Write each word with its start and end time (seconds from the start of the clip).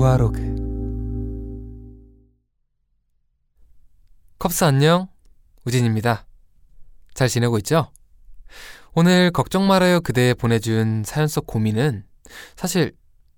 우아로게 0.00 0.40
컵스 4.38 4.64
안녕 4.64 5.08
우진입니다. 5.66 6.26
잘 7.12 7.28
지내고 7.28 7.58
있죠? 7.58 7.92
오늘 8.94 9.30
걱정 9.30 9.66
말아요 9.66 10.00
그대에 10.00 10.32
보내준 10.32 11.02
사연 11.04 11.28
속 11.28 11.46
고민은 11.46 12.04
사실 12.56 12.92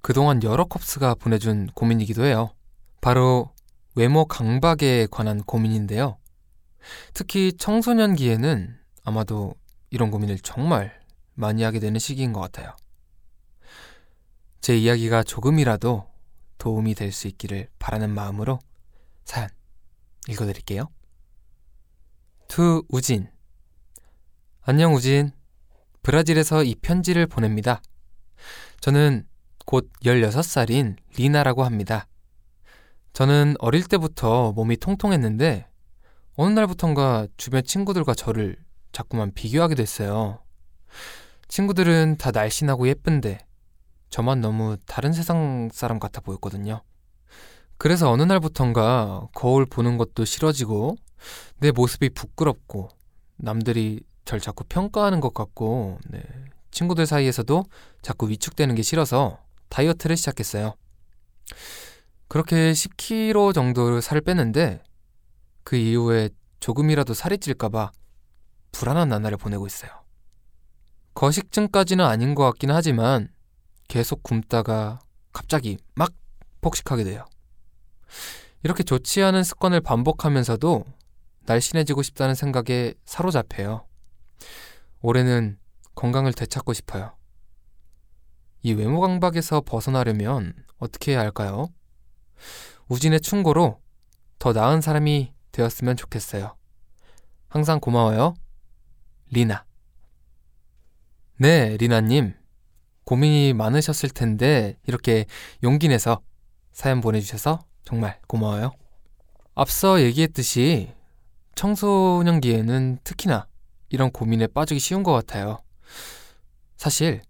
그동안 0.00 0.42
여러 0.42 0.64
컵스가 0.64 1.16
보내준 1.16 1.66
고민이기도 1.74 2.24
해요. 2.24 2.54
바로 3.02 3.50
외모 3.94 4.24
강박에 4.24 5.08
관한 5.10 5.42
고민인데요. 5.42 6.16
특히 7.12 7.52
청소년기에는 7.52 8.78
아마도 9.04 9.54
이런 9.90 10.10
고민을 10.10 10.38
정말 10.38 10.98
많이 11.34 11.62
하게 11.62 11.80
되는 11.80 12.00
시기인 12.00 12.32
것 12.32 12.40
같아요. 12.40 12.74
제 14.62 14.74
이야기가 14.74 15.22
조금이라도 15.22 16.15
도움이 16.58 16.94
될 16.94 17.12
수 17.12 17.28
있기를 17.28 17.68
바라는 17.78 18.10
마음으로 18.10 18.58
사연 19.24 19.48
읽어드릴게요. 20.28 20.88
To 22.48 22.84
우진 22.88 23.28
안녕 24.62 24.94
우진 24.94 25.32
브라질에서 26.02 26.64
이 26.64 26.74
편지를 26.76 27.26
보냅니다. 27.26 27.80
저는 28.80 29.26
곧 29.64 29.90
16살인 30.04 30.96
리나라고 31.16 31.64
합니다. 31.64 32.06
저는 33.12 33.54
어릴 33.58 33.84
때부터 33.84 34.52
몸이 34.52 34.76
통통했는데 34.76 35.66
어느 36.34 36.52
날부턴가 36.52 37.28
주변 37.36 37.64
친구들과 37.64 38.14
저를 38.14 38.56
자꾸만 38.92 39.32
비교하게 39.32 39.74
됐어요. 39.74 40.42
친구들은 41.48 42.16
다 42.18 42.30
날씬하고 42.30 42.88
예쁜데 42.88 43.45
저만 44.16 44.40
너무 44.40 44.78
다른 44.86 45.12
세상 45.12 45.68
사람 45.70 45.98
같아 45.98 46.22
보였거든요. 46.22 46.80
그래서 47.76 48.10
어느 48.10 48.22
날부턴가 48.22 49.28
거울 49.34 49.66
보는 49.66 49.98
것도 49.98 50.24
싫어지고 50.24 50.96
내 51.58 51.70
모습이 51.70 52.08
부끄럽고 52.08 52.88
남들이 53.36 54.00
절 54.24 54.40
자꾸 54.40 54.64
평가하는 54.64 55.20
것 55.20 55.34
같고 55.34 55.98
네. 56.08 56.22
친구들 56.70 57.04
사이에서도 57.04 57.62
자꾸 58.00 58.30
위축되는 58.30 58.74
게 58.74 58.80
싫어서 58.80 59.38
다이어트를 59.68 60.16
시작했어요. 60.16 60.76
그렇게 62.26 62.72
10kg 62.72 63.52
정도를 63.52 64.00
살을 64.00 64.22
뺐는데 64.22 64.82
그 65.62 65.76
이후에 65.76 66.30
조금이라도 66.60 67.12
살이 67.12 67.36
찔까봐 67.36 67.90
불안한 68.72 69.10
나날을 69.10 69.36
보내고 69.36 69.66
있어요. 69.66 69.90
거식증까지는 71.12 72.02
아닌 72.02 72.34
것 72.34 72.44
같긴 72.44 72.70
하지만 72.70 73.35
계속 73.88 74.22
굶다가 74.22 75.00
갑자기 75.32 75.78
막 75.94 76.12
폭식하게 76.60 77.04
돼요. 77.04 77.24
이렇게 78.62 78.82
좋지 78.82 79.22
않은 79.22 79.44
습관을 79.44 79.80
반복하면서도 79.80 80.84
날씬해지고 81.46 82.02
싶다는 82.02 82.34
생각에 82.34 82.94
사로잡혀요. 83.04 83.86
올해는 85.00 85.58
건강을 85.94 86.32
되찾고 86.32 86.72
싶어요. 86.72 87.16
이 88.62 88.72
외모 88.72 89.00
강박에서 89.00 89.60
벗어나려면 89.60 90.54
어떻게 90.78 91.12
해야 91.12 91.20
할까요? 91.20 91.68
우진의 92.88 93.20
충고로 93.20 93.80
더 94.38 94.52
나은 94.52 94.80
사람이 94.80 95.32
되었으면 95.52 95.96
좋겠어요. 95.96 96.56
항상 97.48 97.80
고마워요. 97.80 98.34
리나. 99.30 99.64
네, 101.38 101.76
리나님. 101.76 102.34
고민이 103.06 103.52
많으셨을 103.52 104.10
텐데 104.10 104.76
이렇게 104.86 105.26
용기 105.62 105.86
내서 105.88 106.20
사연 106.72 107.00
보내주셔서 107.00 107.60
정말 107.84 108.20
고마워요. 108.26 108.72
앞서 109.54 110.02
얘기했듯이 110.02 110.92
청소년기에는 111.54 112.98
특히나 113.04 113.46
이런 113.90 114.10
고민에 114.10 114.48
빠지기 114.48 114.80
쉬운 114.80 115.04
것 115.04 115.12
같아요. 115.12 115.58
사실 116.76 117.22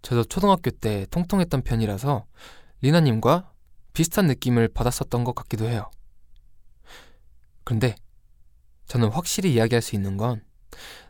저도 0.00 0.24
초등학교 0.24 0.70
때 0.70 1.06
통통했던 1.10 1.62
편이라서 1.62 2.24
리나님과 2.80 3.52
비슷한 3.92 4.26
느낌을 4.26 4.68
받았었던 4.68 5.22
것 5.22 5.34
같기도 5.34 5.68
해요. 5.68 5.90
그런데 7.62 7.94
저는 8.86 9.10
확실히 9.10 9.52
이야기할 9.52 9.82
수 9.82 9.94
있는 9.94 10.16
건 10.16 10.42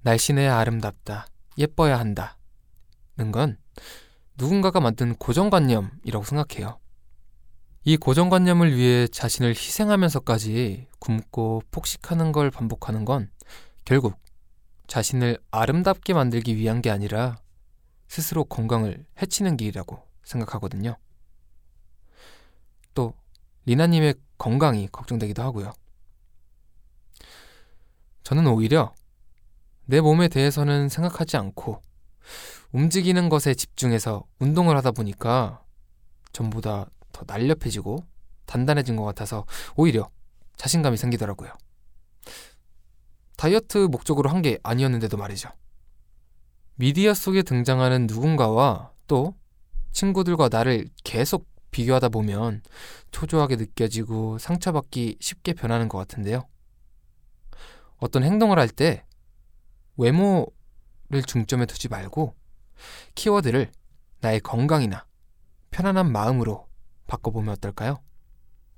날씬해야 0.00 0.58
아름답다, 0.58 1.26
예뻐야 1.58 1.98
한다는 1.98 2.41
건 3.16 3.58
누군가가 4.36 4.80
만든 4.80 5.14
고정관념이라고 5.14 6.24
생각해요. 6.24 6.78
이 7.84 7.96
고정관념을 7.96 8.76
위해 8.76 9.08
자신을 9.08 9.50
희생하면서까지 9.50 10.86
굶고 11.00 11.62
폭식하는 11.70 12.32
걸 12.32 12.50
반복하는 12.50 13.04
건 13.04 13.30
결국 13.84 14.16
자신을 14.86 15.38
아름답게 15.50 16.14
만들기 16.14 16.56
위한 16.56 16.80
게 16.80 16.90
아니라 16.90 17.38
스스로 18.08 18.44
건강을 18.44 19.04
해치는 19.20 19.56
길이라고 19.56 20.06
생각하거든요. 20.22 20.96
또 22.94 23.14
리나님의 23.64 24.14
건강이 24.38 24.88
걱정되기도 24.88 25.42
하고요. 25.42 25.72
저는 28.22 28.46
오히려 28.46 28.94
내 29.86 30.00
몸에 30.00 30.28
대해서는 30.28 30.88
생각하지 30.88 31.36
않고 31.36 31.82
움직이는 32.72 33.28
것에 33.28 33.54
집중해서 33.54 34.24
운동을 34.38 34.76
하다 34.76 34.92
보니까 34.92 35.62
전보다 36.32 36.86
더 37.12 37.24
날렵해지고 37.26 38.04
단단해진 38.46 38.96
것 38.96 39.04
같아서 39.04 39.44
오히려 39.76 40.10
자신감이 40.56 40.96
생기더라고요. 40.96 41.52
다이어트 43.36 43.78
목적으로 43.90 44.30
한 44.30 44.42
게 44.42 44.58
아니었는데도 44.62 45.16
말이죠. 45.16 45.50
미디어 46.76 47.14
속에 47.14 47.42
등장하는 47.42 48.06
누군가와 48.06 48.92
또 49.06 49.34
친구들과 49.92 50.48
나를 50.50 50.88
계속 51.04 51.46
비교하다 51.70 52.08
보면 52.10 52.62
초조하게 53.10 53.56
느껴지고 53.56 54.38
상처받기 54.38 55.16
쉽게 55.20 55.52
변하는 55.54 55.88
것 55.88 55.98
같은데요. 55.98 56.46
어떤 57.98 58.24
행동을 58.24 58.58
할 58.58 58.68
때 58.68 59.04
외모 59.96 60.46
를 61.12 61.22
중점에 61.22 61.66
두지 61.66 61.88
말고 61.88 62.34
키워드를 63.14 63.70
나의 64.20 64.40
건강이나 64.40 65.06
편안한 65.70 66.10
마음으로 66.10 66.66
바꿔보면 67.06 67.52
어떨까요? 67.52 68.02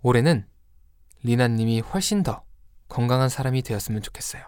올해는 0.03 0.49
리나님이 1.23 1.81
훨씬 1.81 2.25
더 2.25 2.44
건강한 2.89 3.28
사람이 3.28 3.62
되었으면 3.62 4.03
좋겠어요. 4.03 4.44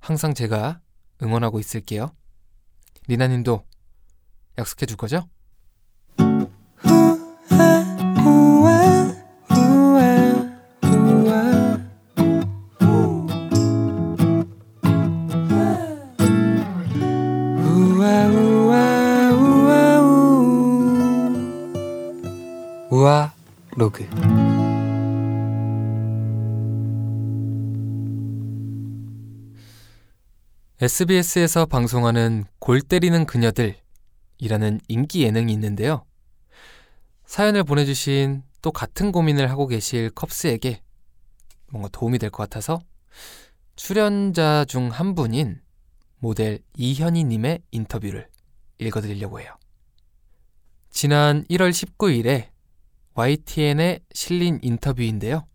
항상 0.00 0.32
제가 0.32 0.80
응원하고 1.22 1.60
있을게요. 1.60 2.16
리나님도 3.06 3.62
약속해 4.56 4.86
줄 4.86 4.96
거죠? 4.96 5.28
로그 23.76 24.08
SBS에서 30.80 31.66
방송하는 31.66 32.44
골 32.58 32.80
때리는 32.80 33.24
그녀들이라는 33.26 34.80
인기 34.88 35.22
예능이 35.22 35.52
있는데요. 35.52 36.04
사연을 37.26 37.64
보내주신 37.64 38.42
또 38.60 38.70
같은 38.72 39.12
고민을 39.12 39.50
하고 39.50 39.66
계실 39.66 40.10
컵스에게 40.10 40.82
뭔가 41.70 41.88
도움이 41.92 42.18
될 42.18 42.30
것 42.30 42.42
같아서 42.48 42.80
출연자 43.76 44.64
중 44.66 44.90
한 44.90 45.14
분인 45.14 45.60
모델 46.18 46.60
이현희님의 46.76 47.62
인터뷰를 47.70 48.28
읽어드리려고 48.78 49.40
해요. 49.40 49.56
지난 50.90 51.44
1월 51.44 51.70
19일에 51.70 52.48
YTN에 53.14 54.00
실린 54.12 54.58
인터뷰인데요. 54.62 55.46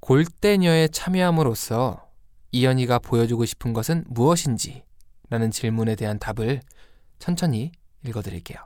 골대녀에 0.00 0.88
참여함으로써 0.88 2.08
이연희가 2.52 2.98
보여주고 2.98 3.44
싶은 3.44 3.72
것은 3.72 4.04
무엇인지 4.08 4.84
라는 5.30 5.50
질문에 5.50 5.96
대한 5.96 6.18
답을 6.18 6.60
천천히 7.18 7.72
읽어드릴게요. 8.06 8.58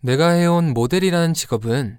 내가 0.00 0.30
해온 0.30 0.74
모델이라는 0.74 1.34
직업은 1.34 1.98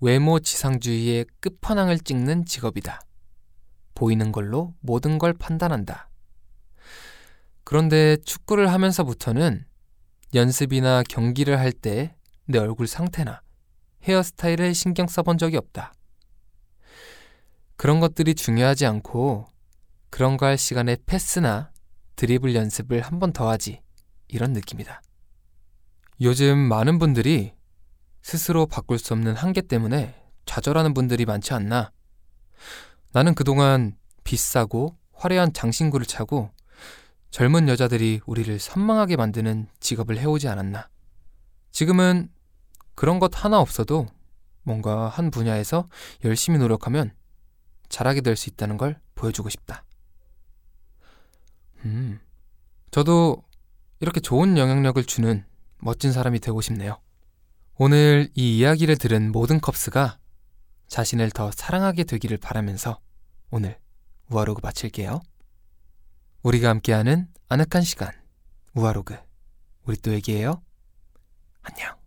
외모 0.00 0.40
지상주의의 0.40 1.26
끝판왕을 1.40 2.00
찍는 2.00 2.44
직업이다. 2.46 3.00
보이는 3.94 4.32
걸로 4.32 4.74
모든 4.80 5.18
걸 5.18 5.32
판단한다. 5.32 6.08
그런데 7.64 8.16
축구를 8.24 8.72
하면서부터는 8.72 9.64
연습이나 10.34 11.02
경기를 11.08 11.58
할 11.58 11.72
때 11.72 12.14
내 12.46 12.58
얼굴 12.58 12.88
상태나 12.88 13.40
헤어스타일에 14.04 14.72
신경 14.72 15.06
써본 15.06 15.38
적이 15.38 15.56
없다. 15.58 15.94
그런 17.76 18.00
것들이 18.00 18.34
중요하지 18.34 18.86
않고 18.86 19.46
그런 20.10 20.36
거 20.36 20.46
할 20.46 20.58
시간에 20.58 20.96
패스나 21.06 21.70
드리블 22.16 22.54
연습을 22.54 23.00
한 23.00 23.18
번 23.18 23.32
더 23.32 23.48
하지. 23.48 23.80
이런 24.28 24.52
느낌이다. 24.52 25.02
요즘 26.20 26.56
많은 26.58 26.98
분들이 26.98 27.52
스스로 28.22 28.66
바꿀 28.66 28.98
수 28.98 29.12
없는 29.14 29.34
한계 29.34 29.60
때문에 29.60 30.14
좌절하는 30.46 30.94
분들이 30.94 31.24
많지 31.24 31.54
않나. 31.54 31.90
나는 33.12 33.34
그동안 33.34 33.96
비싸고 34.24 34.96
화려한 35.12 35.52
장신구를 35.52 36.06
차고 36.06 36.50
젊은 37.30 37.68
여자들이 37.68 38.20
우리를 38.26 38.58
선망하게 38.58 39.16
만드는 39.16 39.68
직업을 39.80 40.18
해오지 40.18 40.48
않았나. 40.48 40.88
지금은 41.72 42.30
그런 42.94 43.18
것 43.18 43.44
하나 43.44 43.60
없어도 43.60 44.06
뭔가 44.62 45.08
한 45.08 45.30
분야에서 45.30 45.88
열심히 46.24 46.58
노력하면 46.58 47.12
잘하게 47.88 48.20
될 48.20 48.36
수 48.36 48.48
있다는 48.48 48.78
걸 48.78 49.00
보여주고 49.14 49.48
싶다. 49.50 49.84
음, 51.84 52.20
저도 52.90 53.42
이렇게 54.00 54.20
좋은 54.20 54.56
영향력을 54.56 55.02
주는 55.04 55.44
멋진 55.78 56.12
사람이 56.12 56.40
되고 56.40 56.60
싶네요. 56.60 57.00
오늘 57.76 58.30
이 58.34 58.58
이야기를 58.58 58.96
들은 58.98 59.32
모든 59.32 59.60
컵스가 59.60 60.18
자신을 60.86 61.30
더 61.30 61.50
사랑하게 61.50 62.04
되기를 62.04 62.36
바라면서 62.38 63.00
오늘 63.50 63.78
우아로그 64.30 64.60
마칠게요. 64.62 65.20
우리가 66.42 66.68
함께하는 66.68 67.28
아늑한 67.48 67.82
시간 67.82 68.10
우아로그 68.74 69.16
우리 69.84 69.96
또 69.96 70.12
얘기해요. 70.12 70.62
안녕. 71.62 72.01